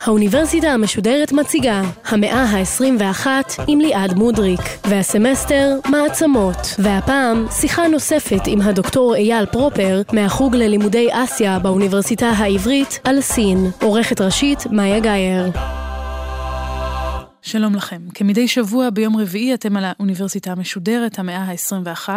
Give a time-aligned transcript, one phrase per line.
[0.00, 3.26] האוניברסיטה המשודרת מציגה המאה ה-21
[3.66, 6.56] עם ליעד מודריק והסמסטר מעצמות.
[6.78, 13.70] והפעם שיחה נוספת עם הדוקטור אייל פרופר מהחוג ללימודי אסיה באוניברסיטה העברית על סין.
[13.82, 15.50] עורכת ראשית מאיה גאייר
[17.52, 18.02] שלום לכם.
[18.14, 22.08] כמדי שבוע ביום רביעי אתם על האוניברסיטה המשודרת, המאה ה-21.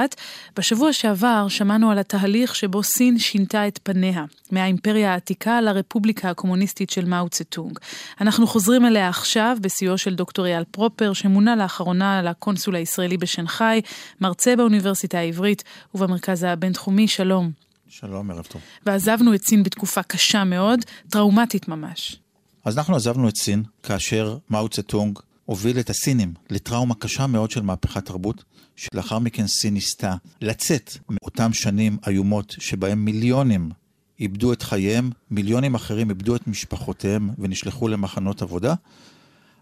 [0.58, 7.06] בשבוע שעבר שמענו על התהליך שבו סין שינתה את פניה, מהאימפריה העתיקה לרפובליקה הקומוניסטית של
[7.06, 7.80] מאו צטונג.
[8.22, 13.82] אנחנו חוזרים אליה עכשיו בסיועו של דוקטור אייל פרופר, שמונה לאחרונה לקונסול הישראלי בשנגחאי,
[14.22, 15.64] מרצה באוניברסיטה העברית
[15.96, 17.08] ובמרכז הבינתחומי.
[17.08, 17.52] שלום.
[17.88, 18.62] שלום, ערב טוב.
[18.86, 20.80] ועזבנו את סין בתקופה קשה מאוד,
[21.10, 22.25] טראומטית ממש.
[22.66, 27.62] אז אנחנו עזבנו את סין כאשר מאו צטונג הוביל את הסינים לטראומה קשה מאוד של
[27.62, 28.44] מהפכת תרבות,
[28.76, 33.72] שלאחר מכן סין ניסתה לצאת מאותן שנים איומות שבהם מיליונים
[34.20, 38.74] איבדו את חייהם, מיליונים אחרים איבדו את משפחותיהם ונשלחו למחנות עבודה,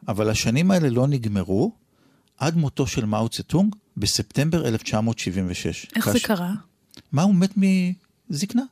[0.07, 1.71] אבל השנים האלה לא נגמרו
[2.37, 5.85] עד מותו של מאו צטונג בספטמבר 1976.
[5.95, 6.19] איך כאשר...
[6.19, 6.53] זה קרה?
[7.13, 7.51] מאו מת
[8.29, 8.63] מזקנה.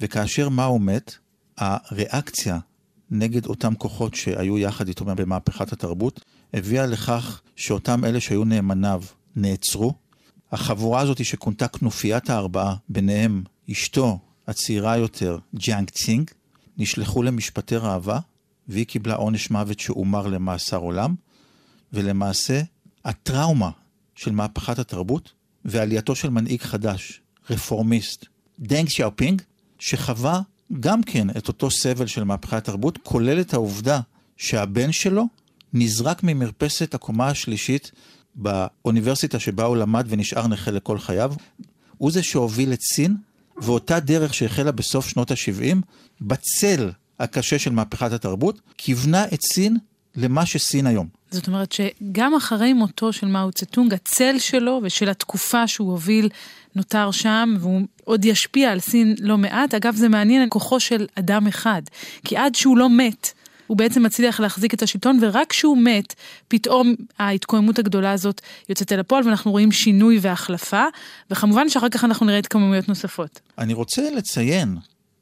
[0.00, 1.14] וכאשר מאו מת,
[1.56, 2.58] הריאקציה
[3.14, 6.20] נגד אותם כוחות שהיו יחד איתו במהפכת התרבות,
[6.54, 9.02] הביאה לכך שאותם אלה שהיו נאמניו
[9.36, 9.92] נעצרו.
[10.52, 16.30] החבורה הזאת שכונתה כנופיית הארבעה, ביניהם אשתו הצעירה יותר, ג'אנג צינג,
[16.78, 18.20] נשלחו למשפטי ראווה,
[18.68, 21.14] והיא קיבלה עונש מוות שהומר למאסר עולם,
[21.92, 22.62] ולמעשה
[23.04, 23.70] הטראומה
[24.14, 25.32] של מהפכת התרבות
[25.64, 28.26] ועלייתו של מנהיג חדש, רפורמיסט,
[28.58, 29.42] דנג שיאופינג,
[29.78, 30.40] שחווה
[30.80, 34.00] גם כן את אותו סבל של מהפכת התרבות, כולל את העובדה
[34.36, 35.28] שהבן שלו
[35.72, 37.92] נזרק ממרפסת הקומה השלישית
[38.34, 41.34] באוניברסיטה שבה הוא למד ונשאר נכה לכל חייו.
[41.98, 43.16] הוא זה שהוביל את סין,
[43.56, 45.76] ואותה דרך שהחלה בסוף שנות ה-70,
[46.20, 46.90] בצל
[47.20, 49.76] הקשה של מהפכת התרבות, כיוונה את סין
[50.16, 51.08] למה שסין היום.
[51.30, 56.28] זאת אומרת שגם אחרי מותו של מאו צטונג, הצל שלו ושל התקופה שהוא הוביל
[56.76, 59.74] נותר שם, והוא עוד ישפיע על סין לא מעט.
[59.74, 61.82] אגב, זה מעניין כוחו של אדם אחד,
[62.24, 63.32] כי עד שהוא לא מת,
[63.66, 66.14] הוא בעצם מצליח להחזיק את השלטון, ורק כשהוא מת,
[66.48, 70.84] פתאום ההתקוממות הגדולה הזאת יוצאת אל הפועל, ואנחנו רואים שינוי והחלפה,
[71.30, 73.40] וכמובן שאחר כך אנחנו נראה התקוממויות נוספות.
[73.58, 74.76] אני רוצה לציין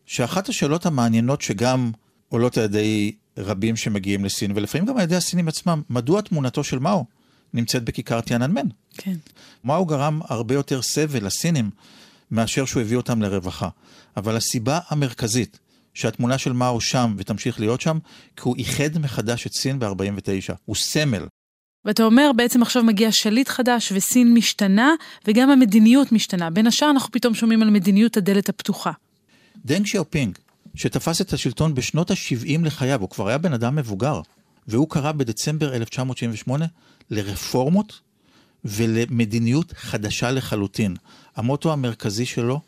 [0.07, 1.91] שאחת השאלות המעניינות שגם
[2.29, 6.79] עולות על ידי רבים שמגיעים לסין, ולפעמים גם על ידי הסינים עצמם, מדוע תמונתו של
[6.79, 7.05] מאו
[7.55, 8.67] נמצאת בכיכר טיאננמן?
[8.99, 9.15] כן.
[9.65, 11.71] מאו גרם הרבה יותר סבל לסינים
[12.31, 13.69] מאשר שהוא הביא אותם לרווחה.
[14.17, 15.59] אבל הסיבה המרכזית
[15.95, 17.99] שהתמונה של מאו שם ותמשיך להיות שם,
[18.37, 20.55] כי הוא איחד מחדש את סין ב-49.
[20.65, 21.27] הוא סמל.
[21.85, 24.91] ואתה אומר, בעצם עכשיו מגיע שליט חדש וסין משתנה,
[25.27, 26.51] וגם המדיניות משתנה.
[26.51, 28.93] בין השאר אנחנו פתאום שומעים על מדיניות הדלת הפתוחה.
[29.65, 30.39] דנג שיאופינג,
[30.75, 34.21] שתפס את השלטון בשנות ה-70 לחייו, הוא כבר היה בן אדם מבוגר,
[34.69, 36.67] והוא קרא בדצמבר 1978
[37.11, 38.01] לרפורמות
[38.65, 40.97] ולמדיניות חדשה לחלוטין.
[41.37, 42.61] המוטו המרכזי שלו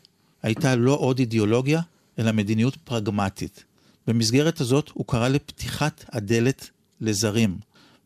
[0.43, 1.81] הייתה לא עוד אידיאולוגיה,
[2.19, 3.63] אלא מדיניות פרגמטית.
[4.07, 6.69] במסגרת הזאת הוא קרא לפתיחת הדלת
[7.01, 7.57] לזרים,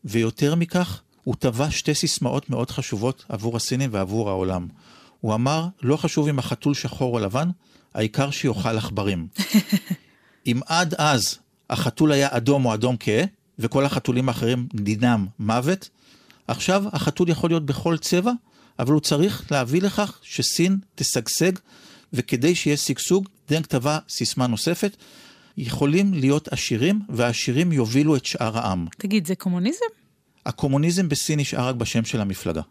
[0.04, 4.68] ויותר מכך, הוא טבע שתי סיסמאות מאוד חשובות עבור הסינים ועבור העולם.
[5.20, 7.48] הוא אמר, לא חשוב אם החתול שחור או לבן,
[7.94, 9.26] העיקר שיאכל עכברים.
[10.46, 11.38] אם עד אז
[11.70, 13.24] החתול היה אדום או אדום כהה,
[13.58, 15.88] וכל החתולים האחרים דינם מוות,
[16.50, 18.32] עכשיו החתול יכול להיות בכל צבע,
[18.78, 21.52] אבל הוא צריך להביא לכך שסין תשגשג,
[22.12, 24.96] וכדי שיהיה שגשוג, דנק טבע סיסמה נוספת,
[25.56, 28.86] יכולים להיות עשירים, והעשירים יובילו את שאר העם.
[28.98, 29.86] תגיד, זה קומוניזם?
[30.46, 32.62] הקומוניזם בסין נשאר רק בשם של המפלגה.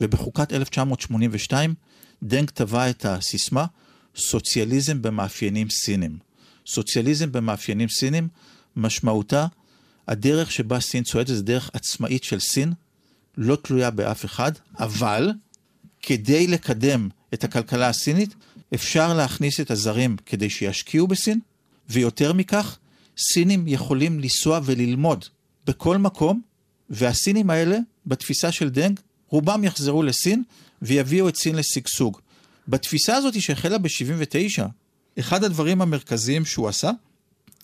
[0.00, 1.74] ובחוקת 1982,
[2.22, 3.66] דנק טבע את הסיסמה
[4.16, 6.18] סוציאליזם במאפיינים סינים.
[6.66, 8.28] סוציאליזם במאפיינים סינים,
[8.76, 9.46] משמעותה
[10.08, 12.72] הדרך שבה סין צועדת זה דרך עצמאית של סין,
[13.36, 15.32] לא תלויה באף אחד, אבל
[16.02, 18.34] כדי לקדם את הכלכלה הסינית,
[18.74, 21.40] אפשר להכניס את הזרים כדי שישקיעו בסין,
[21.88, 22.78] ויותר מכך,
[23.18, 25.24] סינים יכולים לנסוע וללמוד
[25.66, 26.40] בכל מקום,
[26.90, 30.42] והסינים האלה, בתפיסה של דנג, רובם יחזרו לסין
[30.82, 32.18] ויביאו את סין לשגשוג.
[32.68, 34.62] בתפיסה הזאת שהחלה ב-79,
[35.18, 36.90] אחד הדברים המרכזיים שהוא עשה,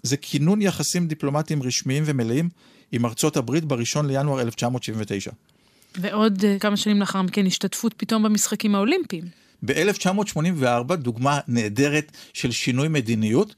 [0.03, 2.49] זה כינון יחסים דיפלומטיים רשמיים ומלאים
[2.93, 5.31] עם ארצות הברית בראשון לינואר 1979.
[5.97, 9.25] ועוד uh, כמה שנים לאחר מכן השתתפות פתאום במשחקים האולימפיים.
[9.63, 13.55] ב-1984, דוגמה נהדרת של שינוי מדיניות,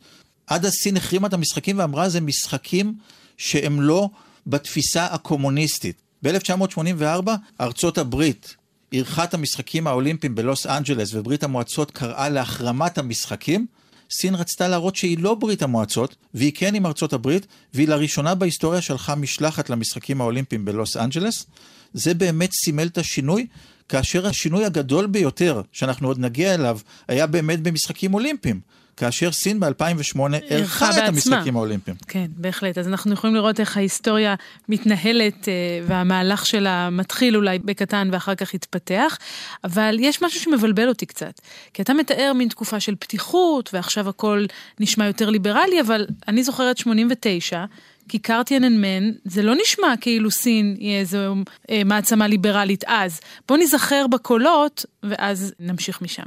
[0.46, 2.94] עד אז סין החרימה את המשחקים ואמרה זה משחקים
[3.36, 4.08] שהם לא
[4.46, 6.02] בתפיסה הקומוניסטית.
[6.22, 7.30] ב-1984
[7.60, 8.56] ארצות הברית
[8.92, 13.66] אירחה את המשחקים האולימפיים בלוס אנג'לס וברית המועצות קראה להחרמת המשחקים,
[14.12, 18.80] סין רצתה להראות שהיא לא ברית המועצות, והיא כן עם ארצות הברית, והיא לראשונה בהיסטוריה
[18.80, 21.46] שלחה משלחת למשחקים האולימפיים בלוס אנג'לס.
[21.92, 23.46] זה באמת סימל את השינוי,
[23.88, 26.78] כאשר השינוי הגדול ביותר, שאנחנו עוד נגיע אליו,
[27.08, 28.60] היה באמת במשחקים אולימפיים.
[28.96, 30.20] כאשר סין ב-2008
[30.50, 31.96] אירחה את המשחקים האולימפיים.
[32.08, 32.78] כן, בהחלט.
[32.78, 34.34] אז אנחנו יכולים לראות איך ההיסטוריה
[34.68, 35.52] מתנהלת אה,
[35.86, 39.18] והמהלך שלה מתחיל אולי בקטן ואחר כך התפתח,
[39.64, 41.40] אבל יש משהו שמבלבל אותי קצת.
[41.74, 44.46] כי אתה מתאר מין תקופה של פתיחות, ועכשיו הכל
[44.80, 47.64] נשמע יותר ליברלי, אבל אני זוכרת 89,
[48.08, 51.34] כיכר טיאננמן, זה לא נשמע כאילו סין היא איזו
[51.70, 53.20] אה, מעצמה ליברלית אז.
[53.48, 56.26] בוא ניזכר בקולות, ואז נמשיך משם.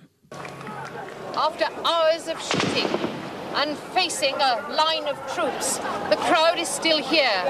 [1.36, 2.88] After hours of shooting
[3.56, 5.78] and facing a line of troops,
[6.10, 7.42] the crowd is still here.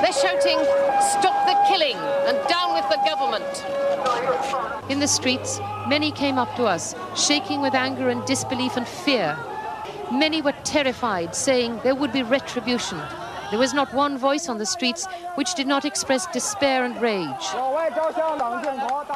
[0.00, 0.58] They're shouting,
[1.20, 4.90] Stop the killing and down with the government.
[4.90, 9.38] In the streets, many came up to us, shaking with anger and disbelief and fear.
[10.10, 12.98] Many were terrified, saying there would be retribution.
[13.50, 17.46] There was not one voice on the streets which did not express despair and rage.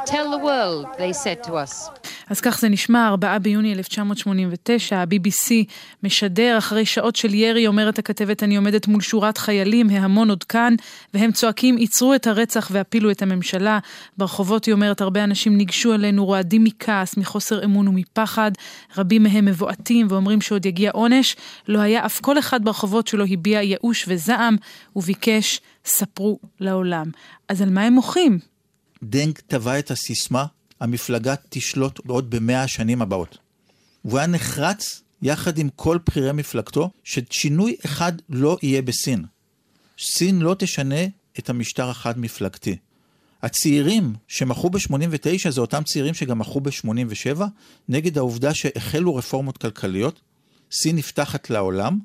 [0.05, 1.89] Tell the world, they said to us.
[2.31, 5.53] אז כך זה נשמע, 4 ביוני 1989, ה-BBC
[6.03, 10.75] משדר אחרי שעות של ירי, אומרת הכתבת, אני עומדת מול שורת חיילים, ההמון עוד כאן,
[11.15, 13.79] והם צועקים, עצרו את הרצח והפילו את הממשלה.
[14.17, 18.51] ברחובות, היא אומרת, הרבה אנשים ניגשו אלינו, רועדים מכעס, מחוסר אמון ומפחד,
[18.97, 21.37] רבים מהם מבועטים ואומרים שעוד יגיע עונש.
[21.69, 24.57] לא היה אף כל אחד ברחובות שלא הביע ייאוש וזעם,
[24.97, 27.07] וביקש, ספרו לעולם.
[27.49, 28.39] אז על מה הם מוחים?
[29.03, 30.45] דנק טבע את הסיסמה
[30.81, 33.39] המפלגה תשלוט עוד במאה השנים הבאות.
[34.05, 39.25] והוא היה נחרץ יחד עם כל בכירי מפלגתו, ששינוי אחד לא יהיה בסין.
[39.99, 41.05] סין לא תשנה
[41.39, 42.77] את המשטר החד-מפלגתי.
[43.43, 47.43] הצעירים שמחו ב-89 זה אותם צעירים שגם מחו ב-87
[47.89, 50.21] נגד העובדה שהחלו רפורמות כלכליות.
[50.73, 51.99] סין נפתחת לעולם,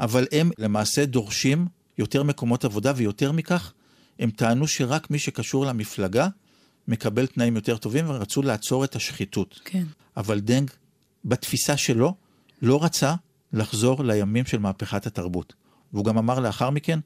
[0.00, 1.66] אבל הם למעשה דורשים
[1.98, 3.72] יותר מקומות עבודה, ויותר מכך,
[4.18, 6.28] הם טענו שרק מי שקשור למפלגה
[6.88, 9.60] מקבל תנאים יותר טובים, ורצו לעצור את השחיתות.
[9.64, 9.84] כן.
[10.16, 10.70] אבל דנג,
[11.24, 12.14] בתפיסה שלו,
[12.62, 13.14] לא רצה
[13.52, 15.54] לחזור לימים של מהפכת התרבות.
[15.92, 16.98] והוא גם אמר לאחר מכן,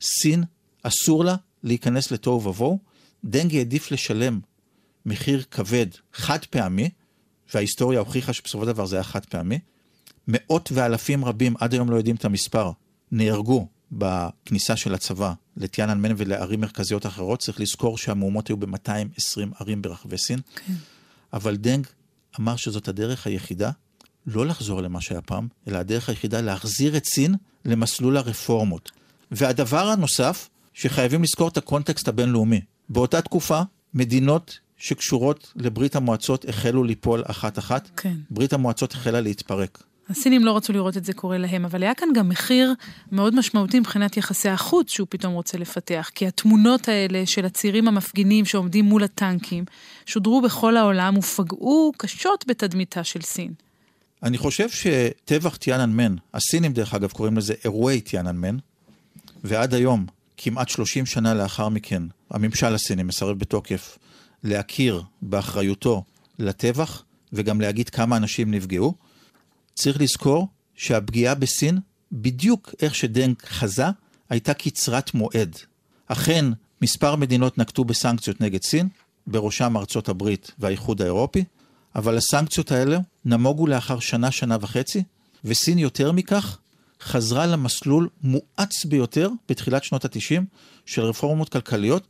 [0.00, 0.44] סין,
[0.82, 2.78] אסור לה להיכנס לתוהו ובוהו.
[3.24, 4.40] דנג העדיף לשלם
[5.06, 6.90] מחיר כבד, חד פעמי,
[7.54, 9.58] וההיסטוריה הוכיחה שבסופו של דבר זה היה חד פעמי.
[10.28, 12.70] מאות ואלפים רבים, עד היום לא יודעים את המספר,
[13.12, 13.68] נהרגו
[13.98, 20.40] בכניסה של הצבא לטיאננמן ולערים מרכזיות אחרות, צריך לזכור שהמהומות היו ב-220 ערים ברחבי סין.
[20.54, 20.72] כן.
[21.32, 21.86] אבל דנג
[22.40, 23.70] אמר שזאת הדרך היחידה
[24.26, 28.90] לא לחזור למה שהיה פעם, אלא הדרך היחידה להחזיר את סין למסלול הרפורמות.
[29.30, 32.60] והדבר הנוסף, שחייבים לזכור את הקונטקסט הבינלאומי.
[32.88, 33.62] באותה תקופה,
[33.94, 37.90] מדינות שקשורות לברית המועצות החלו ליפול אחת-אחת.
[37.96, 38.16] כן.
[38.30, 39.82] ברית המועצות החלה להתפרק.
[40.10, 42.74] הסינים לא רצו לראות את זה קורה להם, אבל היה כאן גם מחיר
[43.12, 48.44] מאוד משמעותי מבחינת יחסי החוץ שהוא פתאום רוצה לפתח, כי התמונות האלה של הצעירים המפגינים
[48.44, 49.64] שעומדים מול הטנקים,
[50.06, 53.52] שודרו בכל העולם ופגעו קשות בתדמיתה של סין.
[54.22, 58.56] אני חושב שטבח טיאננמן, הסינים דרך אגב קוראים לזה אירועי טיאננמן,
[59.44, 63.98] ועד היום, כמעט 30 שנה לאחר מכן, הממשל הסיני מסרב בתוקף
[64.44, 66.04] להכיר באחריותו
[66.38, 67.02] לטבח,
[67.32, 68.94] וגם להגיד כמה אנשים נפגעו.
[69.74, 71.78] צריך לזכור שהפגיעה בסין,
[72.12, 73.84] בדיוק איך שדנק חזה,
[74.30, 75.56] הייתה קצרת מועד.
[76.06, 76.44] אכן,
[76.82, 78.88] מספר מדינות נקטו בסנקציות נגד סין,
[79.26, 81.44] בראשם ארצות הברית והאיחוד האירופי,
[81.94, 85.02] אבל הסנקציות האלה נמוגו לאחר שנה, שנה וחצי,
[85.44, 86.58] וסין יותר מכך
[87.02, 90.42] חזרה למסלול מואץ ביותר בתחילת שנות ה-90
[90.86, 92.06] של רפורמות כלכליות,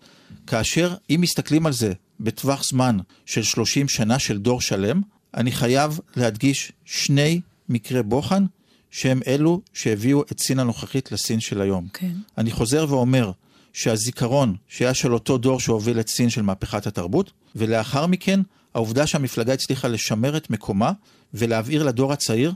[0.47, 5.02] כאשר אם מסתכלים על זה בטווח זמן של 30 שנה של דור שלם,
[5.35, 8.44] אני חייב להדגיש שני מקרי בוחן
[8.90, 11.88] שהם אלו שהביאו את סין הנוכחית לסין של היום.
[11.92, 12.12] כן.
[12.38, 13.30] אני חוזר ואומר
[13.73, 18.40] שהזיכרון שהיה של אותו דור שהוביל את סין של מהפכת התרבות, ולאחר מכן
[18.75, 20.92] העובדה שהמפלגה הצליחה לשמר את מקומה
[21.35, 22.52] ולהבהיר לדור הצעיר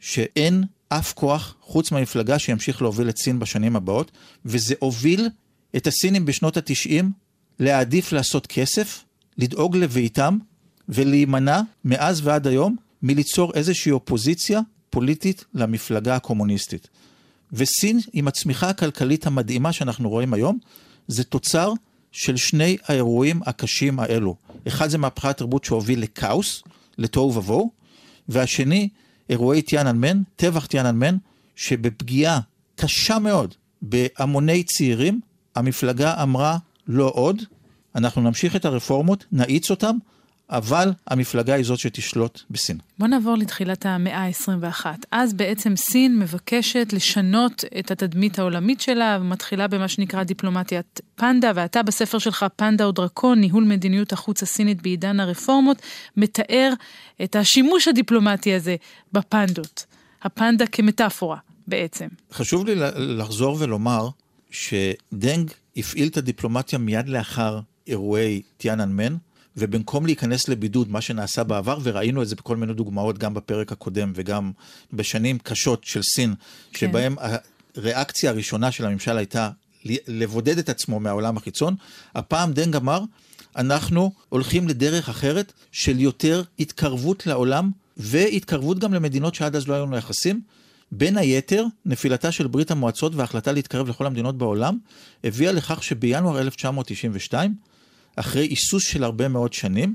[0.00, 4.10] שאין אף כוח חוץ מהמפלגה שימשיך להוביל את סין בשנים הבאות,
[4.44, 5.28] וזה הוביל
[5.76, 7.12] את הסינים בשנות התשעים
[7.58, 9.04] להעדיף לעשות כסף,
[9.38, 10.38] לדאוג לביתם
[10.88, 16.88] ולהימנע מאז ועד היום מליצור איזושהי אופוזיציה פוליטית למפלגה הקומוניסטית.
[17.52, 20.58] וסין, עם הצמיחה הכלכלית המדהימה שאנחנו רואים היום,
[21.08, 21.72] זה תוצר
[22.12, 24.36] של שני האירועים הקשים האלו.
[24.68, 26.62] אחד זה מהפכת תרבות שהוביל לכאוס,
[26.98, 27.70] לתוהו ובוהו,
[28.28, 28.88] והשני,
[29.30, 31.16] אירועי טיאננמן, טבח טיאננמן,
[31.56, 32.40] שבפגיעה
[32.76, 35.20] קשה מאוד בהמוני צעירים,
[35.54, 37.42] המפלגה אמרה לא עוד,
[37.94, 39.96] אנחנו נמשיך את הרפורמות, נאיץ אותם,
[40.50, 42.78] אבל המפלגה היא זאת שתשלוט בסין.
[42.98, 44.86] בוא נעבור לתחילת המאה ה-21.
[45.10, 51.82] אז בעצם סין מבקשת לשנות את התדמית העולמית שלה, ומתחילה במה שנקרא דיפלומטיית פנדה, ואתה
[51.82, 55.82] בספר שלך, פנדה או דרקון, ניהול מדיניות החוץ הסינית בעידן הרפורמות,
[56.16, 56.72] מתאר
[57.22, 58.76] את השימוש הדיפלומטי הזה
[59.12, 59.86] בפנדות.
[60.22, 62.06] הפנדה כמטאפורה, בעצם.
[62.32, 64.08] חשוב לי לחזור ולומר
[64.50, 69.16] שדנג הפעיל את הדיפלומטיה מיד לאחר אירועי טיאננמן,
[69.56, 74.12] ובמקום להיכנס לבידוד, מה שנעשה בעבר, וראינו את זה בכל מיני דוגמאות, גם בפרק הקודם
[74.14, 74.52] וגם
[74.92, 76.34] בשנים קשות של סין,
[76.72, 76.78] כן.
[76.78, 77.16] שבהם
[77.76, 79.50] הריאקציה הראשונה של הממשל הייתה
[80.08, 81.74] לבודד את עצמו מהעולם החיצון,
[82.14, 83.00] הפעם דנג אמר,
[83.56, 89.86] אנחנו הולכים לדרך אחרת של יותר התקרבות לעולם, והתקרבות גם למדינות שעד אז לא היו
[89.86, 90.40] לנו יחסים.
[90.92, 94.78] בין היתר, נפילתה של ברית המועצות וההחלטה להתקרב לכל המדינות בעולם,
[95.24, 97.54] הביאה לכך שבינואר 1992,
[98.16, 99.94] אחרי היסוס של הרבה מאוד שנים,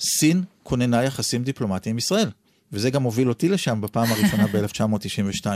[0.00, 2.28] סין כוננה יחסים דיפלומטיים עם ישראל.
[2.72, 5.46] וזה גם הוביל אותי לשם בפעם הראשונה ב-1992.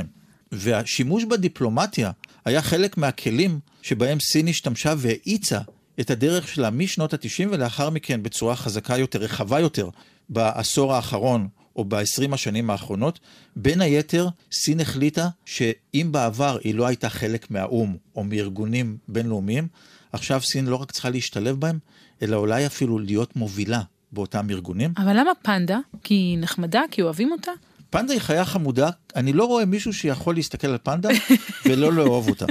[0.52, 2.10] והשימוש בדיפלומטיה
[2.44, 5.60] היה חלק מהכלים שבהם סין השתמשה והאיצה
[6.00, 9.88] את הדרך שלה משנות ה-90 ולאחר מכן בצורה חזקה יותר, רחבה יותר,
[10.28, 13.20] בעשור האחרון או ב-20 השנים האחרונות.
[13.56, 19.68] בין היתר, סין החליטה שאם בעבר היא לא הייתה חלק מהאו"ם או מארגונים בינלאומיים,
[20.12, 21.78] עכשיו סין לא רק צריכה להשתלב בהם,
[22.22, 23.82] אלא אולי אפילו להיות מובילה
[24.12, 24.92] באותם ארגונים.
[24.98, 25.78] אבל למה פנדה?
[26.02, 26.82] כי היא נחמדה?
[26.90, 27.50] כי אוהבים אותה?
[27.90, 31.08] פנדה היא חיה חמודה, אני לא רואה מישהו שיכול להסתכל על פנדה
[31.66, 32.46] ולא לאהוב אותה.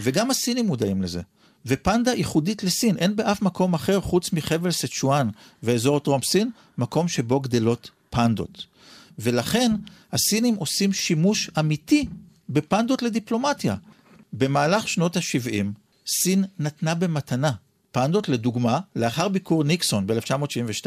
[0.00, 1.20] וגם הסינים מודעים לזה.
[1.66, 5.28] ופנדה ייחודית לסין, אין באף מקום אחר חוץ מחבל סצ'ואן
[5.62, 8.66] ואזור טרום סין, מקום שבו גדלות פנדות.
[9.18, 9.72] ולכן
[10.12, 12.06] הסינים עושים שימוש אמיתי
[12.48, 13.76] בפנדות לדיפלומטיה.
[14.32, 17.52] במהלך שנות ה-70 סין נתנה במתנה
[17.92, 20.86] פנדות, לדוגמה, לאחר ביקור ניקסון ב-1972,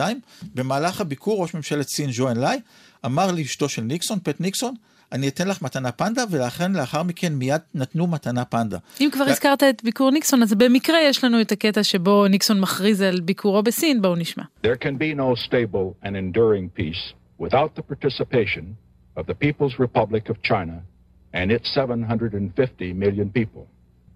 [0.55, 2.57] במהלך הביקור ראש ממשלת סין ז'ואן לאי
[3.05, 4.75] אמר לאשתו של ניקסון, פט ניקסון,
[5.11, 8.77] אני אתן לך מתנה פנדה, ולכן לאחר מכן מיד נתנו מתנה פנדה.
[9.01, 13.01] אם כבר הזכרת את ביקור ניקסון, אז במקרה יש לנו את הקטע שבו ניקסון מכריז
[13.01, 14.43] על ביקורו בסין, בואו נשמע.
[14.63, 18.63] There can be no stable and enduring peace without the participation
[19.17, 20.77] of the People's Republic of China
[21.33, 23.67] and its 750 million people.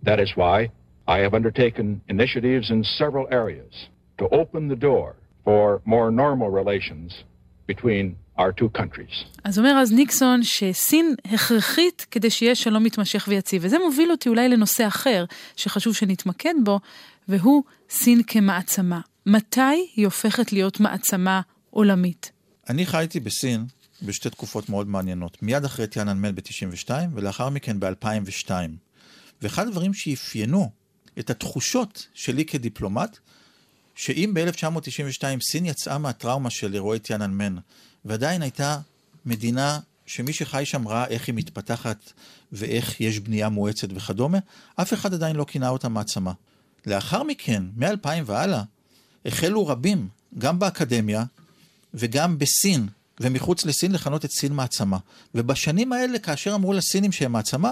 [0.04, 0.70] That is why
[1.16, 3.74] I have undertaken initiatives in several areas
[4.20, 5.08] to open the door
[5.46, 7.10] for more normal relations
[7.72, 8.06] between
[8.38, 9.26] our two countries.
[9.44, 14.50] אז אומר אז ניקסון שסין הכרחית כדי שיהיה שלום מתמשך ויציב, וזה מוביל אותי אולי
[14.50, 15.26] לנושא אחר
[15.56, 16.80] שחשוב שנתמקד בו,
[17.28, 19.02] והוא סין כמעצמה.
[19.26, 19.62] מתי
[19.96, 22.32] היא הופכת להיות מעצמה עולמית?
[22.70, 23.66] אני חייתי בסין
[24.02, 28.52] בשתי תקופות מאוד מעניינות, מיד אחרי טיאננמן ב-92 ולאחר מכן ב-2002.
[29.42, 30.79] ואחד הדברים שאפיינו
[31.20, 33.18] את התחושות שלי כדיפלומט,
[33.96, 37.56] שאם ב-1992 סין יצאה מהטראומה של אירועי טיאננמן,
[38.06, 38.80] ועדיין הייתה
[39.26, 42.12] מדינה שמי שחי שם ראה איך היא מתפתחת
[42.52, 44.38] ואיך יש בנייה מואצת וכדומה,
[44.76, 46.34] אף אחד עדיין לא כינה אותה מעצמה.
[46.86, 48.64] לאחר מכן, מ-2000 והלאה,
[49.26, 50.08] החלו רבים,
[50.38, 51.24] גם באקדמיה
[51.94, 52.88] וגם בסין
[53.20, 54.98] ומחוץ לסין, לכנות את סין מעצמה.
[55.36, 57.72] ובשנים האלה, כאשר אמרו לסינים שהם מעצמה,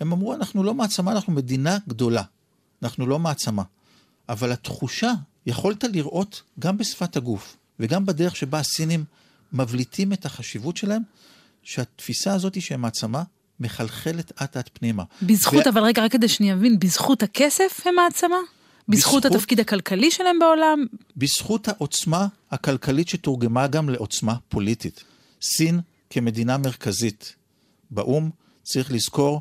[0.00, 2.22] הם אמרו, אנחנו לא מעצמה, אנחנו מדינה גדולה.
[2.82, 3.62] אנחנו לא מעצמה.
[4.28, 5.12] אבל התחושה,
[5.46, 9.04] יכולת לראות גם בשפת הגוף וגם בדרך שבה הסינים
[9.52, 11.02] מבליטים את החשיבות שלהם,
[11.62, 13.22] שהתפיסה הזאת שהם מעצמה
[13.60, 15.04] מחלחלת אט אט פנימה.
[15.22, 15.70] בזכות, ו...
[15.70, 18.36] אבל רגע, רק כדי שאני אבין, בזכות הכסף הם מעצמה?
[18.88, 20.86] בזכות, בזכות התפקיד הכלכלי שלהם בעולם?
[21.16, 25.04] בזכות העוצמה הכלכלית שתורגמה גם לעוצמה פוליטית.
[25.42, 25.80] סין
[26.10, 27.34] כמדינה מרכזית
[27.90, 28.30] באו"ם,
[28.62, 29.40] צריך לזכור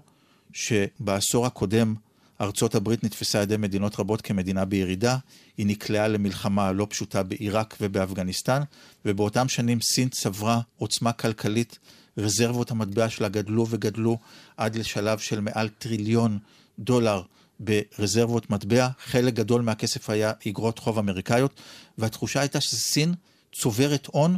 [0.54, 1.96] שבעשור הקודם
[2.42, 5.18] ארצות הברית נתפסה על ידי מדינות רבות כמדינה בירידה,
[5.58, 8.62] היא נקלעה למלחמה לא פשוטה בעיראק ובאפגניסטן,
[9.06, 11.80] ובאותם שנים סין צברה עוצמה כלכלית,
[12.18, 14.18] רזרבות המטבע שלה גדלו וגדלו
[14.58, 16.40] עד לשלב של מעל טריליון
[16.80, 17.22] דולר
[17.60, 21.62] ברזרבות מטבע, חלק גדול מהכסף היה אגרות חוב אמריקאיות,
[21.98, 23.14] והתחושה הייתה שסין
[23.54, 24.38] צוברת הון,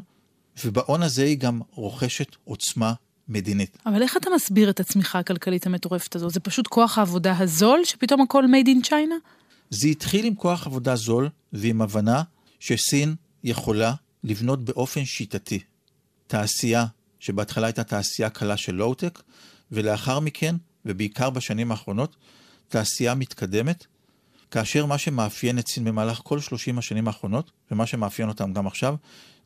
[0.65, 2.93] ובהון הזה היא גם רוכשת עוצמה
[3.29, 3.77] מדינית.
[3.85, 6.29] אבל איך אתה מסביר את הצמיחה הכלכלית המטורפת הזו?
[6.29, 9.29] זה פשוט כוח העבודה הזול, שפתאום הכל made in China?
[9.69, 12.23] זה התחיל עם כוח עבודה זול, ועם הבנה
[12.59, 13.93] שסין יכולה
[14.23, 15.59] לבנות באופן שיטתי
[16.27, 16.85] תעשייה,
[17.19, 19.21] שבהתחלה הייתה תעשייה קלה של לואו-טק,
[19.71, 20.55] ולאחר מכן,
[20.85, 22.15] ובעיקר בשנים האחרונות,
[22.67, 23.85] תעשייה מתקדמת,
[24.51, 28.95] כאשר מה שמאפיין את סין במהלך כל 30 השנים האחרונות, ומה שמאפיין אותם גם עכשיו,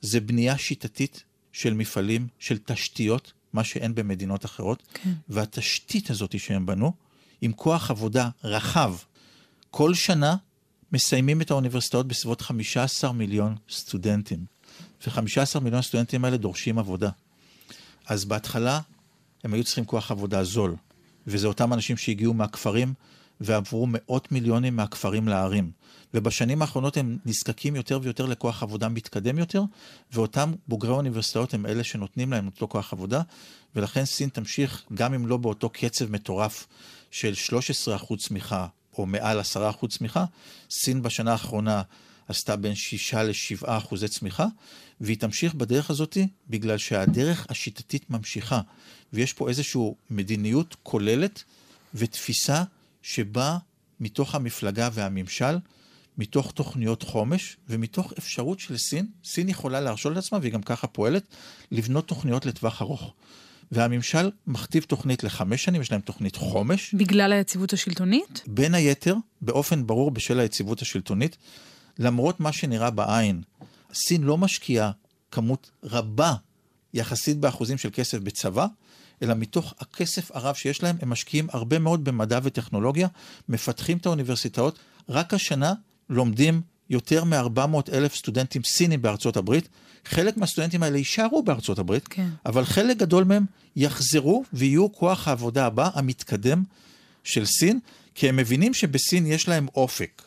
[0.01, 5.13] זה בנייה שיטתית של מפעלים, של תשתיות, מה שאין במדינות אחרות, כן.
[5.29, 6.93] והתשתית הזאת שהם בנו,
[7.41, 8.95] עם כוח עבודה רחב,
[9.71, 10.35] כל שנה
[10.91, 14.45] מסיימים את האוניברסיטאות בסביבות 15 מיליון סטודנטים.
[15.07, 17.09] ו-15 מיליון סטודנטים האלה דורשים עבודה.
[18.05, 18.79] אז בהתחלה
[19.43, 20.75] הם היו צריכים כוח עבודה זול,
[21.27, 22.93] וזה אותם אנשים שהגיעו מהכפרים
[23.41, 25.71] ועברו מאות מיליונים מהכפרים לערים.
[26.13, 29.63] ובשנים האחרונות הם נזקקים יותר ויותר לכוח עבודה מתקדם יותר,
[30.11, 33.21] ואותם בוגרי האוניברסיטאות הם אלה שנותנים להם אותו כוח עבודה,
[33.75, 36.67] ולכן סין תמשיך, גם אם לא באותו קצב מטורף
[37.11, 37.33] של
[38.03, 38.67] 13% צמיחה,
[38.97, 40.25] או מעל 10% צמיחה,
[40.69, 41.81] סין בשנה האחרונה
[42.27, 44.45] עשתה בין 6 ל-7 אחוזי צמיחה,
[45.01, 46.17] והיא תמשיך בדרך הזאת
[46.49, 48.61] בגלל שהדרך השיטתית ממשיכה,
[49.13, 51.43] ויש פה איזושהי מדיניות כוללת
[51.95, 52.63] ותפיסה
[53.01, 53.57] שבאה
[53.99, 55.57] מתוך המפלגה והממשל,
[56.17, 61.23] מתוך תוכניות חומש ומתוך אפשרות של סין, סין יכולה להרשות לעצמה, והיא גם ככה פועלת,
[61.71, 63.13] לבנות תוכניות לטווח ארוך.
[63.71, 66.93] והממשל מכתיב תוכנית לחמש שנים, יש להם תוכנית חומש.
[66.93, 68.43] בגלל היציבות השלטונית?
[68.47, 71.37] בין היתר, באופן ברור בשל היציבות השלטונית,
[71.99, 73.41] למרות מה שנראה בעין,
[73.93, 74.91] סין לא משקיעה
[75.31, 76.33] כמות רבה
[76.93, 78.67] יחסית באחוזים של כסף בצבא,
[79.21, 83.07] אלא מתוך הכסף הרב שיש להם, הם משקיעים הרבה מאוד במדע וטכנולוגיה,
[83.49, 84.79] מפתחים את האוניברסיטאות.
[85.09, 85.73] רק השנה
[86.09, 89.69] לומדים יותר מ-400 אלף סטודנטים סינים בארצות הברית.
[90.05, 92.29] חלק מהסטודנטים האלה יישארו בארצות הברית, כן.
[92.45, 96.63] אבל חלק גדול מהם יחזרו ויהיו כוח העבודה הבא, המתקדם
[97.23, 97.79] של סין,
[98.15, 100.21] כי הם מבינים שבסין יש להם אופק.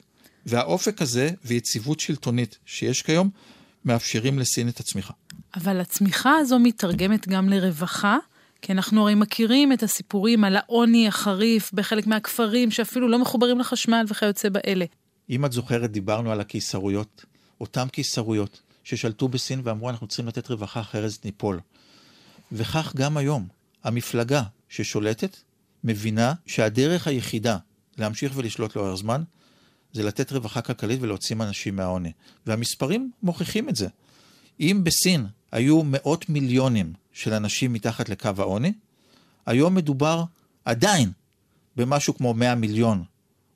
[0.46, 3.30] והאופק הזה ויציבות שלטונית שיש כיום,
[3.84, 5.12] מאפשרים לסין את הצמיחה.
[5.56, 8.16] אבל הצמיחה הזו מתרגמת גם לרווחה,
[8.64, 14.04] כי אנחנו הרי מכירים את הסיפורים על העוני החריף בחלק מהכפרים שאפילו לא מחוברים לחשמל
[14.08, 14.84] וכיוצא באלה.
[15.30, 17.24] אם את זוכרת, דיברנו על הקיסרויות,
[17.60, 21.60] אותם קיסרויות ששלטו בסין ואמרו אנחנו צריכים לתת רווחה אחרת ניפול.
[22.52, 23.46] וכך גם היום,
[23.84, 25.36] המפלגה ששולטת
[25.84, 27.56] מבינה שהדרך היחידה
[27.98, 29.22] להמשיך ולשלוט לאורך זמן
[29.92, 32.12] זה לתת רווחה כלכלית ולהוציא אנשים מהעוני.
[32.46, 33.88] והמספרים מוכיחים את זה.
[34.60, 38.72] אם בסין היו מאות מיליונים של אנשים מתחת לקו העוני,
[39.46, 40.24] היום מדובר
[40.64, 41.12] עדיין
[41.76, 43.04] במשהו כמו 100 מיליון,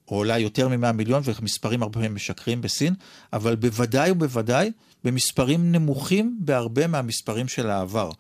[0.08, 2.94] או אולי יותר מ-100 מיליון, ומספרים הרבה פעמים משקרים בסין,
[3.32, 4.70] אבל בוודאי ובוודאי
[5.04, 8.10] במספרים נמוכים בהרבה מהמספרים של העבר.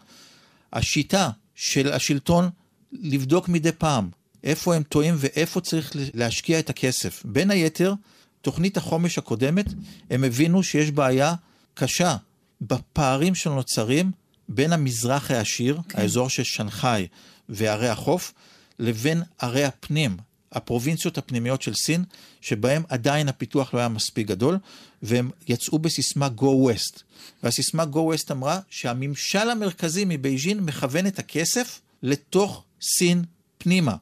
[0.72, 2.50] השיטה של השלטון
[2.92, 4.08] לבדוק מדי פעם
[4.44, 7.22] איפה הם טועים ואיפה צריך להשקיע את הכסף.
[7.24, 7.94] בין היתר,
[8.42, 9.66] תוכנית החומש הקודמת,
[10.10, 11.34] הם הבינו שיש בעיה
[11.74, 12.16] קשה
[12.60, 14.10] בפערים שנוצרים
[14.48, 15.98] בין המזרח העשיר, כן.
[15.98, 17.06] האזור של שנגחאי
[17.48, 18.32] וערי החוף,
[18.78, 20.16] לבין ערי הפנים,
[20.52, 22.04] הפרובינציות הפנימיות של סין,
[22.40, 24.58] שבהם עדיין הפיתוח לא היה מספיק גדול,
[25.02, 27.02] והם יצאו בסיסמה Go West.
[27.42, 33.24] והסיסמה Go West אמרה שהממשל המרכזי מבייג'ין מכוון את הכסף לתוך סין
[33.58, 33.94] פנימה.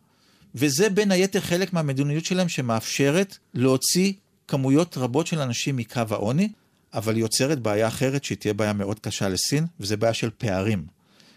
[0.55, 4.13] וזה בין היתר חלק מהמדיניות שלהם שמאפשרת להוציא
[4.49, 6.49] כמויות רבות של אנשים מקו העוני,
[6.95, 10.87] אבל יוצרת בעיה אחרת שהיא תהיה בעיה מאוד קשה לסין, וזה בעיה של פערים.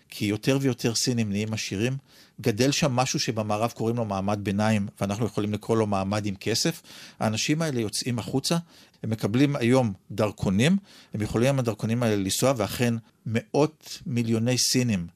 [0.10, 1.98] כי יותר ויותר סינים נהיים עשירים,
[2.42, 6.82] גדל שם משהו שבמערב קוראים לו מעמד ביניים, ואנחנו יכולים לקרוא לו מעמד עם כסף.
[7.20, 8.58] האנשים האלה יוצאים החוצה,
[9.04, 10.78] הם מקבלים היום דרכונים,
[11.14, 12.94] הם יכולים עם הדרכונים האלה לנסוע, ואכן
[13.26, 15.08] מאות מיליוני סינים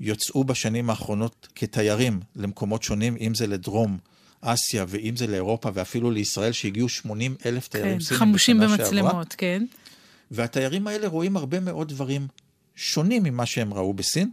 [0.00, 3.98] יוצאו בשנים האחרונות כתיירים למקומות שונים, אם זה לדרום
[4.44, 9.10] אסיה ואם זה לאירופה ואפילו לישראל, שהגיעו 80 אלף תיירים כן, סינים חמושים בשנה במצלמות,
[9.10, 9.24] שעברה.
[9.36, 9.64] כן.
[10.30, 12.26] והתיירים האלה רואים הרבה מאוד דברים
[12.76, 14.30] שונים ממה שהם ראו בסין.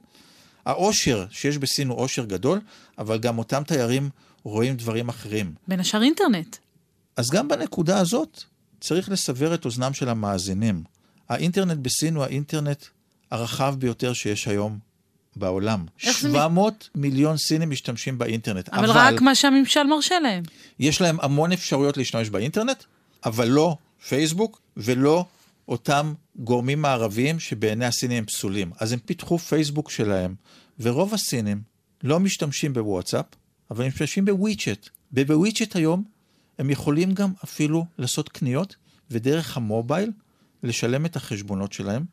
[0.66, 2.60] העושר שיש בסין הוא עושר גדול,
[2.98, 4.10] אבל גם אותם תיירים
[4.44, 5.54] רואים דברים אחרים.
[5.68, 6.58] בין השאר אינטרנט.
[7.16, 8.44] אז גם בנקודה הזאת
[8.80, 10.84] צריך לסבר את אוזנם של המאזינים.
[11.30, 12.86] האינטרנט בסין הוא האינטרנט
[13.32, 14.80] הרחב ביותר שיש היום
[15.36, 15.86] בעולם.
[16.04, 18.70] איך זה מ- 700 מיליון סינים משתמשים באינטרנט.
[18.70, 20.44] אבל, אבל רק מה שהממשל מרשה להם.
[20.80, 22.84] יש להם המון אפשרויות להשתמש באינטרנט,
[23.26, 25.26] אבל לא פייסבוק ולא
[25.68, 28.72] אותם גורמים מערביים שבעיני הסינים הם פסולים.
[28.80, 30.36] אז הם פיתחו פייסבוק שלהם,
[30.80, 31.62] ורוב הסינים
[32.04, 33.26] לא משתמשים בוואטסאפ,
[33.72, 34.90] אבל הם משתמשים בוויצ'ט.
[35.14, 36.04] ובוויצ'ט היום
[36.60, 38.76] הם יכולים גם אפילו לעשות קניות,
[39.12, 40.12] ודרך המובייל
[40.64, 42.06] לשלם את החשבונות שלהם,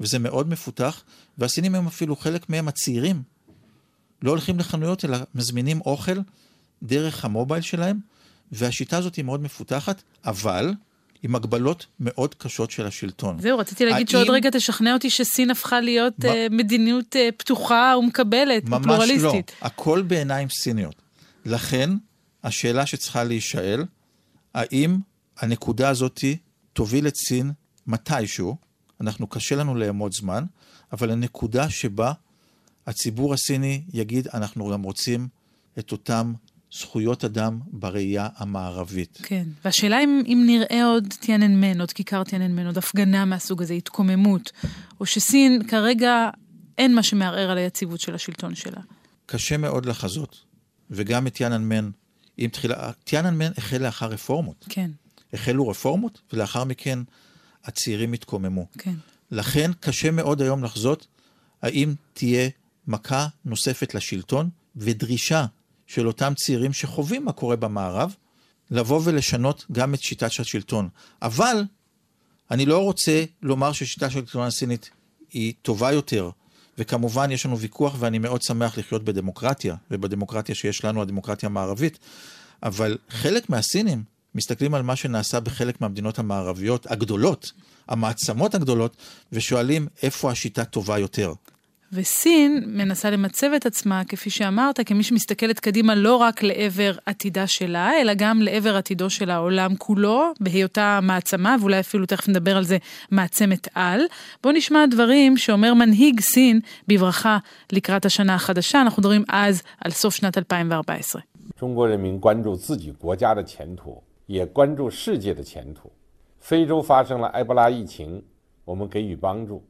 [0.00, 1.02] וזה מאוד מפותח,
[1.38, 3.22] והסינים הם אפילו חלק מהם הצעירים.
[4.22, 6.18] לא הולכים לחנויות, אלא מזמינים אוכל
[6.82, 7.98] דרך המובייל שלהם,
[8.52, 10.74] והשיטה הזאת היא מאוד מפותחת, אבל
[11.22, 13.40] עם הגבלות מאוד קשות של השלטון.
[13.40, 17.28] זהו, רציתי להגיד האם- שעוד רגע תשכנע אותי שסין הפכה להיות מה- אה, מדיניות אה,
[17.36, 19.52] פתוחה ומקבלת, ממש פלורליסטית.
[19.62, 20.94] לא, הכל בעיניים סיניות.
[21.44, 21.90] לכן,
[22.44, 23.84] השאלה שצריכה להישאל,
[24.54, 24.98] האם
[25.38, 26.20] הנקודה הזאת
[26.72, 27.52] תוביל את סין
[27.86, 28.56] מתישהו,
[29.00, 30.44] אנחנו קשה לנו לאמוד זמן,
[30.92, 32.12] אבל הנקודה שבה
[32.86, 35.28] הציבור הסיני יגיד, אנחנו גם רוצים
[35.78, 36.32] את אותם
[36.72, 39.18] זכויות אדם בראייה המערבית.
[39.22, 44.52] כן, והשאלה אם, אם נראה עוד טיאננמן, עוד כיכר טיאננמן, עוד הפגנה מהסוג הזה, התקוממות,
[45.00, 46.30] או שסין כרגע
[46.78, 48.80] אין מה שמערער על היציבות של השלטון שלה.
[49.26, 50.44] קשה מאוד לחזות,
[50.90, 51.90] וגם את טיאננמן,
[52.38, 54.66] אם תחילה, טיאננמן החל לאחר רפורמות.
[54.68, 54.90] כן.
[55.32, 56.98] החלו רפורמות, ולאחר מכן
[57.68, 58.66] הצעירים התקוממו.
[58.78, 58.94] כן.
[59.30, 61.06] לכן קשה מאוד היום לחזות
[61.62, 62.48] האם תהיה
[62.86, 65.46] מכה נוספת לשלטון ודרישה
[65.86, 68.14] של אותם צעירים שחווים מה קורה במערב,
[68.70, 70.88] לבוא ולשנות גם את שיטת השלטון.
[71.22, 71.64] אבל
[72.50, 74.90] אני לא רוצה לומר ששיטת השלטון הסינית
[75.32, 76.30] היא טובה יותר,
[76.78, 81.98] וכמובן יש לנו ויכוח ואני מאוד שמח לחיות בדמוקרטיה, ובדמוקרטיה שיש לנו, הדמוקרטיה המערבית,
[82.62, 84.02] אבל חלק מהסינים
[84.37, 87.51] מסתכלים על מה שנעשה בחלק מהמדינות המערביות הגדולות,
[87.87, 88.97] המעצמות הגדולות,
[89.31, 91.33] ושואלים איפה השיטה טובה יותר.
[91.95, 98.01] וסין מנסה למצב את עצמה, כפי שאמרת, כמי שמסתכלת קדימה לא רק לעבר עתידה שלה,
[98.01, 102.77] אלא גם לעבר עתידו של העולם כולו, בהיותה מעצמה, ואולי אפילו תכף נדבר על זה,
[103.11, 104.01] מעצמת על.
[104.43, 107.37] בואו נשמע דברים שאומר מנהיג סין בברכה
[107.71, 111.21] לקראת השנה החדשה, אנחנו מדברים אז על סוף שנת 2014.
[111.55, 115.90] 中国人民关注自己国家的前途， 也关注世界的前途。
[116.38, 118.22] 非洲发生了埃博拉疫情，
[118.62, 119.64] 我们给予帮助。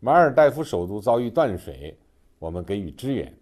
[0.00, 1.96] 马尔代夫首都遭遇断水，
[2.40, 3.32] 我们给予支援。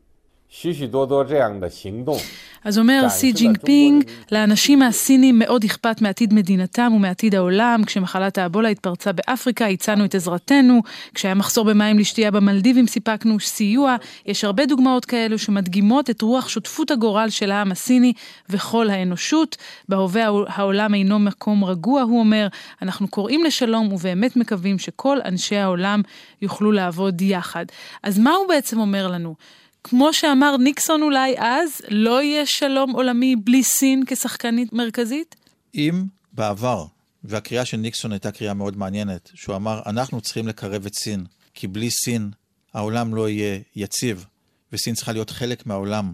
[2.65, 7.83] אז אומר סי ג'ינגפינג, לאנשים הסינים מאוד אכפת מעתיד מדינתם ומעתיד העולם.
[7.87, 10.83] כשמחלת האבולה התפרצה באפריקה, הצענו את עזרתנו.
[11.15, 13.97] כשהיה מחסור במים לשתייה במלדיבים, סיפקנו סיוע.
[14.27, 18.13] יש הרבה דוגמאות כאלו שמדגימות את רוח שותפות הגורל של העם הסיני
[18.49, 19.57] וכל האנושות.
[19.89, 22.49] בהווה העולם אינו מקום רגוע, הוא אומר.
[22.83, 26.03] אנחנו קוראים לשלום ובאמת מקווים שכל אנשי העולם
[26.43, 27.65] יוכלו לעבוד יחד.
[28.03, 29.35] אז מה הוא בעצם אומר לנו?
[29.85, 35.37] כמו שאמר ניקסון אולי אז, לא יהיה שלום עולמי בלי סין כשחקנית מרכזית?
[35.75, 36.87] אם בעבר,
[37.25, 41.67] והקריאה של ניקסון הייתה קריאה מאוד מעניינת, שהוא אמר, אנחנו צריכים לקרב את סין, כי
[41.67, 42.31] בלי סין
[42.75, 44.27] העולם לא יהיה יציב,
[44.73, 46.13] וסין צריכה להיות חלק מהעולם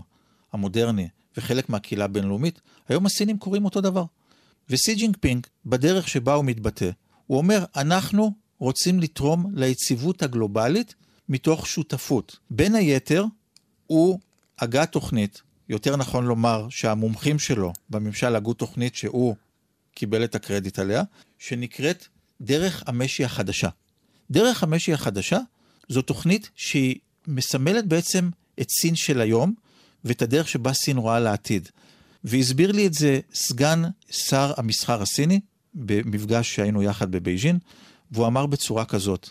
[0.52, 4.04] המודרני וחלק מהקהילה הבינלאומית, היום הסינים קוראים אותו דבר.
[4.70, 6.90] וסי ג'ינגפינג, בדרך שבה הוא מתבטא,
[7.26, 10.94] הוא אומר, אנחנו רוצים לתרום ליציבות הגלובלית
[11.28, 12.38] מתוך שותפות.
[12.50, 13.24] בין היתר,
[13.86, 14.18] הוא
[14.58, 19.34] הגה תוכנית, יותר נכון לומר שהמומחים שלו בממשל הגו תוכנית שהוא
[19.94, 21.02] קיבל את הקרדיט עליה,
[21.38, 22.06] שנקראת
[22.40, 23.68] דרך המשי החדשה.
[24.30, 25.38] דרך המשי החדשה
[25.88, 29.54] זו תוכנית שהיא מסמלת בעצם את סין של היום
[30.04, 31.68] ואת הדרך שבה סין רואה לעתיד.
[32.24, 35.40] והסביר לי את זה סגן שר המסחר הסיני
[35.74, 37.58] במפגש שהיינו יחד בבייג'ין,
[38.10, 39.28] והוא אמר בצורה כזאת,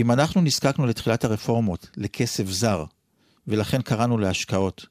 [0.00, 2.84] אם אנחנו נזקקנו לתחילת הרפורמות לכסף זר
[3.48, 4.86] ולכן קראנו להשקעות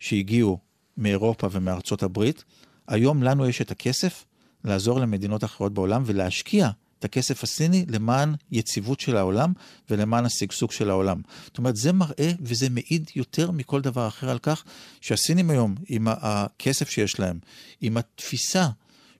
[0.00, 0.58] שהגיעו
[0.96, 2.44] מאירופה ומארצות הברית.
[2.88, 4.24] היום לנו יש את הכסף
[4.64, 9.52] לעזור למדינות אחרות בעולם ולהשקיע את הכסף הסיני למען יציבות של העולם
[9.90, 11.20] ולמען השגשוג של העולם.
[11.44, 14.64] זאת אומרת, זה מראה וזה מעיד יותר מכל דבר אחר על כך
[15.00, 17.38] שהסינים היום, עם הכסף שיש להם,
[17.80, 18.68] עם התפיסה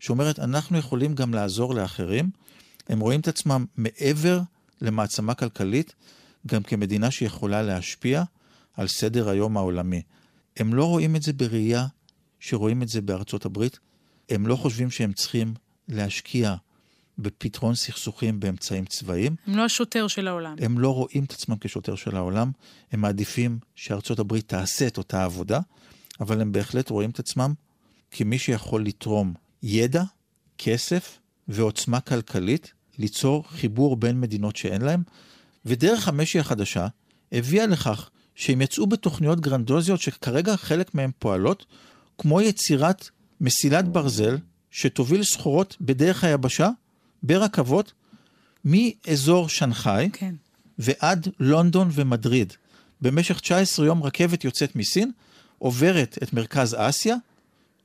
[0.00, 2.30] שאומרת, אנחנו יכולים גם לעזור לאחרים,
[2.88, 4.40] הם רואים את עצמם מעבר
[4.80, 5.94] למעצמה כלכלית,
[6.46, 8.22] גם כמדינה שיכולה להשפיע
[8.76, 10.02] על סדר היום העולמי.
[10.56, 11.86] הם לא רואים את זה בראייה
[12.40, 13.78] שרואים את זה בארצות הברית.
[14.28, 15.54] הם לא חושבים שהם צריכים
[15.88, 16.54] להשקיע
[17.18, 19.36] בפתרון סכסוכים באמצעים צבאיים.
[19.46, 20.56] הם לא השוטר של העולם.
[20.58, 22.50] הם לא רואים את עצמם כשוטר של העולם.
[22.92, 25.60] הם מעדיפים שארצות הברית תעשה את אותה עבודה,
[26.20, 27.54] אבל הם בהחלט רואים את עצמם
[28.10, 30.02] כמי שיכול לתרום ידע,
[30.58, 35.02] כסף ועוצמה כלכלית, ליצור חיבור בין מדינות שאין להם,
[35.64, 36.86] ודרך המשי החדשה
[37.32, 41.66] הביאה לכך שהם יצאו בתוכניות גרנדוזיות שכרגע חלק מהן פועלות,
[42.18, 43.08] כמו יצירת
[43.40, 44.38] מסילת ברזל
[44.70, 46.70] שתוביל סחורות בדרך היבשה,
[47.22, 47.92] ברכבות,
[48.64, 50.34] מאזור שנגחאי כן.
[50.78, 52.52] ועד לונדון ומדריד.
[53.00, 55.12] במשך 19 יום רכבת יוצאת מסין,
[55.58, 57.16] עוברת את מרכז אסיה,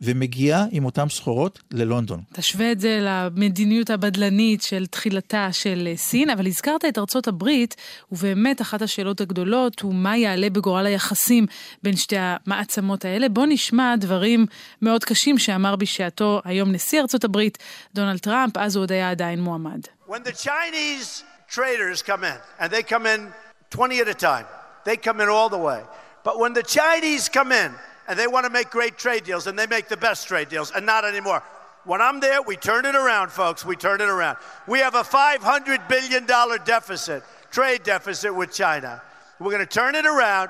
[0.01, 2.21] ומגיעה עם אותן סחורות ללונדון.
[2.33, 7.75] תשווה את זה למדיניות הבדלנית של תחילתה של אה, סין, אבל הזכרת את ארצות הברית,
[8.11, 11.45] ובאמת אחת השאלות הגדולות הוא מה יעלה בגורל היחסים
[11.83, 13.29] בין שתי המעצמות האלה.
[13.29, 14.45] בוא נשמע דברים
[14.81, 17.57] מאוד קשים שאמר בשעתו היום נשיא ארצות הברית,
[17.93, 19.79] דונלד טראמפ, אז הוא עוד היה עדיין מועמד.
[20.07, 23.21] When the Chinese traders come in, and they come in
[23.69, 24.45] 20 at a time,
[24.85, 25.81] they come in all the way.
[26.23, 27.71] But when the Chinese come in,
[28.11, 30.69] and they want to make great trade deals, and they make the best trade deals,
[30.75, 31.41] and not anymore.
[31.85, 33.63] When I'm there, we turn it around, folks.
[33.63, 34.37] We turn it around.
[34.67, 39.01] We have a $500 billion deficit, trade deficit with China.
[39.39, 40.49] We're going to turn it around,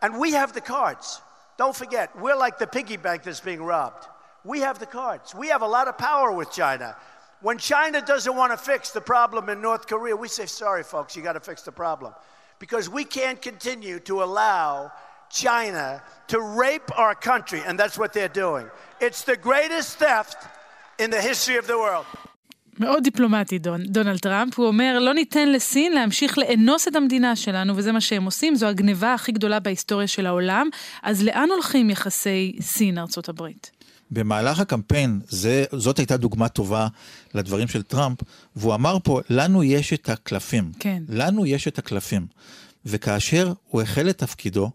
[0.00, 1.20] and we have the cards.
[1.58, 4.06] Don't forget, we're like the piggy bank that's being robbed.
[4.44, 5.34] We have the cards.
[5.34, 6.94] We have a lot of power with China.
[7.40, 11.16] When China doesn't want to fix the problem in North Korea, we say, sorry, folks,
[11.16, 12.14] you got to fix the problem.
[12.60, 14.92] Because we can't continue to allow
[15.32, 18.66] China to rape our country, and that's what they're doing.
[19.00, 20.38] It's the greatest theft
[20.98, 22.06] in the history of the world.
[22.78, 27.76] מאוד דיפלומטי דונ, דונלד טראמפ, הוא אומר לא ניתן לסין להמשיך לאנוס את המדינה שלנו
[27.76, 30.68] וזה מה שהם עושים, זו הגניבה הכי גדולה בהיסטוריה של העולם,
[31.02, 33.70] אז לאן הולכים יחסי סין-ארצות הברית?
[34.10, 36.86] במהלך הקמפיין, זה, זאת הייתה דוגמה טובה
[37.34, 38.18] לדברים של טראמפ,
[38.56, 40.72] והוא אמר פה, לנו יש את הקלפים.
[40.78, 41.02] כן.
[41.08, 42.26] לנו יש את הקלפים.
[42.86, 44.70] וכאשר הוא החל את תפקידו,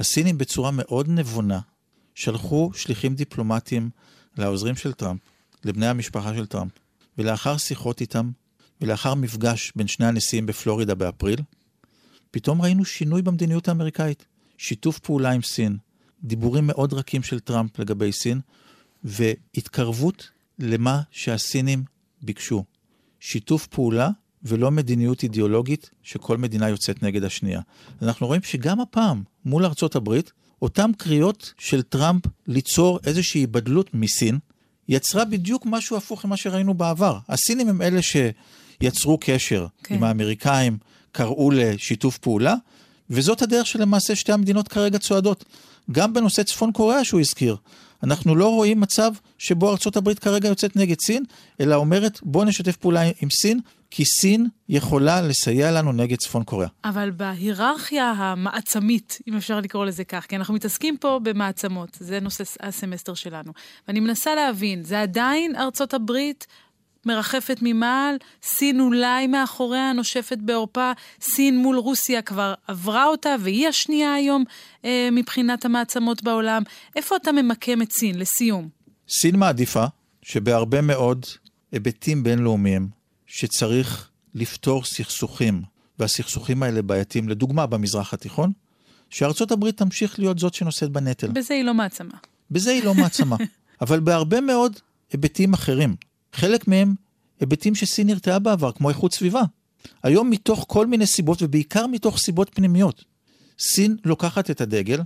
[0.00, 1.60] הסינים בצורה מאוד נבונה
[2.14, 3.90] שלחו שליחים דיפלומטיים
[4.36, 5.20] לעוזרים של טראמפ,
[5.64, 6.72] לבני המשפחה של טראמפ,
[7.18, 8.30] ולאחר שיחות איתם,
[8.80, 11.40] ולאחר מפגש בין שני הנשיאים בפלורידה באפריל,
[12.30, 14.24] פתאום ראינו שינוי במדיניות האמריקאית.
[14.58, 15.76] שיתוף פעולה עם סין,
[16.24, 18.40] דיבורים מאוד רכים של טראמפ לגבי סין,
[19.04, 21.84] והתקרבות למה שהסינים
[22.22, 22.64] ביקשו.
[23.20, 24.10] שיתוף פעולה
[24.42, 27.60] ולא מדיניות אידיאולוגית שכל מדינה יוצאת נגד השנייה.
[28.02, 34.38] אנחנו רואים שגם הפעם, מול ארצות הברית, אותן קריאות של טראמפ ליצור איזושהי היבדלות מסין,
[34.88, 37.18] יצרה בדיוק משהו הפוך ממה שראינו בעבר.
[37.28, 39.94] הסינים הם אלה שיצרו קשר כן.
[39.94, 40.78] עם האמריקאים,
[41.12, 42.54] קראו לשיתוף פעולה,
[43.10, 45.44] וזאת הדרך שלמעשה שתי המדינות כרגע צועדות.
[45.92, 47.56] גם בנושא צפון קוריאה שהוא הזכיר.
[48.02, 51.24] אנחנו לא רואים מצב שבו ארצות הברית כרגע יוצאת נגד סין,
[51.60, 56.68] אלא אומרת בואו נשתף פעולה עם סין, כי סין יכולה לסייע לנו נגד צפון קוריאה.
[56.84, 62.44] אבל בהיררכיה המעצמית, אם אפשר לקרוא לזה כך, כי אנחנו מתעסקים פה במעצמות, זה נושא
[62.60, 63.52] הסמסטר שלנו.
[63.88, 66.46] ואני מנסה להבין, זה עדיין ארצות הברית
[67.06, 74.14] מרחפת ממעל, סין אולי מאחוריה נושפת בעורפה, סין מול רוסיה כבר עברה אותה והיא השנייה
[74.14, 74.44] היום
[74.84, 76.62] אה, מבחינת המעצמות בעולם.
[76.96, 78.68] איפה אתה ממקם את סין, לסיום?
[79.08, 79.84] סין מעדיפה
[80.22, 81.26] שבהרבה מאוד
[81.72, 82.99] היבטים בינלאומיים
[83.30, 85.62] שצריך לפתור סכסוכים,
[85.98, 88.52] והסכסוכים האלה בעייתיים, לדוגמה במזרח התיכון,
[89.10, 91.28] שארצות הברית תמשיך להיות זאת שנושאת בנטל.
[91.28, 92.14] בזה היא לא מעצמה.
[92.50, 93.36] בזה היא לא מעצמה.
[93.82, 94.78] אבל בהרבה מאוד
[95.12, 95.96] היבטים אחרים,
[96.32, 96.94] חלק מהם
[97.40, 99.42] היבטים שסין נרתעה בעבר, כמו איכות סביבה.
[100.02, 103.04] היום מתוך כל מיני סיבות, ובעיקר מתוך סיבות פנימיות,
[103.58, 105.00] סין לוקחת את הדגל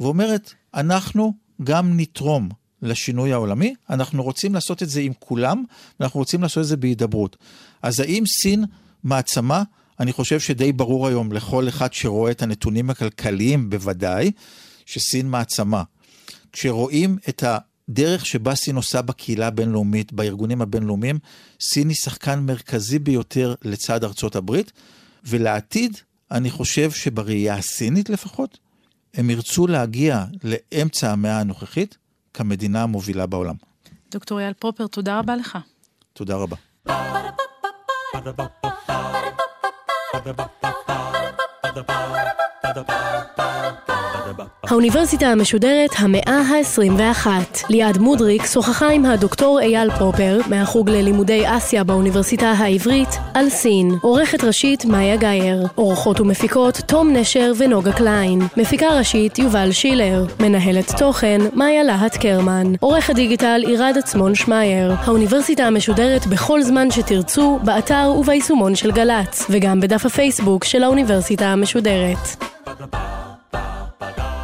[0.00, 1.32] ואומרת, אנחנו
[1.64, 2.48] גם נתרום
[2.82, 5.64] לשינוי העולמי, אנחנו רוצים לעשות את זה עם כולם,
[6.00, 7.36] ואנחנו רוצים לעשות את זה בהידברות.
[7.82, 8.64] אז האם סין
[9.04, 9.62] מעצמה?
[10.00, 14.30] אני חושב שדי ברור היום לכל אחד שרואה את הנתונים הכלכליים בוודאי,
[14.86, 15.82] שסין מעצמה.
[16.52, 21.18] כשרואים את הדרך שבה סין עושה בקהילה הבינלאומית, בארגונים הבינלאומיים,
[21.60, 24.72] סין היא שחקן מרכזי ביותר לצד ארצות הברית,
[25.24, 25.96] ולעתיד,
[26.30, 28.58] אני חושב שבראייה הסינית לפחות,
[29.14, 31.98] הם ירצו להגיע לאמצע המאה הנוכחית
[32.34, 33.54] כמדינה המובילה בעולם.
[34.10, 35.58] דוקטור אייל פרופר, תודה רבה לך.
[36.12, 36.56] תודה רבה.
[38.14, 38.68] Ba-da-ba-ba-ba
[44.64, 47.26] האוניברסיטה המשודרת המאה ה-21.
[47.70, 53.94] ליעד מודריק שוחחה עם הדוקטור אייל פרופר מהחוג ללימודי אסיה באוניברסיטה העברית על סין.
[54.02, 55.66] עורכת ראשית מאיה גאייר.
[55.74, 58.40] עורכות ומפיקות תום נשר ונוגה קליין.
[58.56, 60.24] מפיקה ראשית יובל שילר.
[60.40, 62.72] מנהלת תוכן מאיה להט קרמן.
[62.80, 64.94] עורכת דיגיטל עירד עצמון שמייר.
[64.98, 72.44] האוניברסיטה המשודרת בכל זמן שתרצו, באתר וביישומון של גל"צ, וגם בדף הפייסבוק של האוניברסיטה המשודרת.
[73.98, 74.37] ba da.